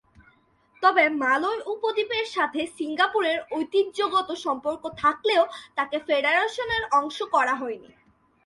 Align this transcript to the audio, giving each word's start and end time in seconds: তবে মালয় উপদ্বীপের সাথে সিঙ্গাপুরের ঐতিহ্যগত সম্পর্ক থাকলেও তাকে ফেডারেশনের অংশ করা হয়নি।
তবে 0.83 1.03
মালয় 1.21 1.61
উপদ্বীপের 1.73 2.25
সাথে 2.27 2.61
সিঙ্গাপুরের 2.77 3.37
ঐতিহ্যগত 3.51 4.29
সম্পর্ক 4.45 4.83
থাকলেও 4.97 5.43
তাকে 5.77 5.97
ফেডারেশনের 6.07 6.83
অংশ 6.99 7.17
করা 7.33 7.53
হয়নি। 7.55 7.91